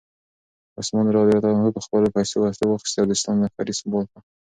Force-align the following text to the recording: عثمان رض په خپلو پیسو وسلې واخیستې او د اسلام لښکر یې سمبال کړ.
عثمان 0.79 1.07
رض 1.15 1.29
په 1.75 1.81
خپلو 1.85 2.07
پیسو 2.15 2.35
وسلې 2.39 2.65
واخیستې 2.69 2.97
او 2.99 3.07
د 3.07 3.11
اسلام 3.17 3.37
لښکر 3.41 3.65
یې 3.69 3.75
سمبال 3.81 4.05
کړ. 4.11 4.19